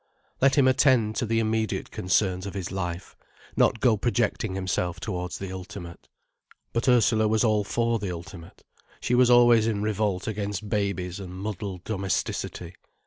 [0.41, 3.15] Let him attend to the immediate concerns of his life,
[3.55, 6.09] not go projecting himself towards the ultimate.
[6.73, 8.63] But Ursula was all for the ultimate.
[8.99, 12.73] She was always in revolt against babies and muddled domesticity.